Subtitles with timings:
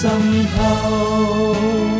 [0.00, 0.08] 渗
[0.56, 1.99] 透。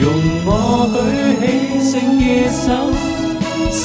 [0.00, 0.08] 容
[0.46, 0.96] 我舉
[1.40, 1.42] 起
[1.92, 2.18] 聖潔
[2.48, 2.64] 手，
[3.68, 3.80] 誠